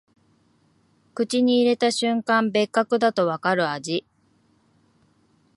[1.13, 4.03] 口に入れた瞬間、別格だとわかる味